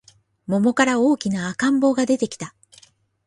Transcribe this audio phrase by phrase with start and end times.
[0.47, 2.55] 桃から大きな赤ん坊が出てきた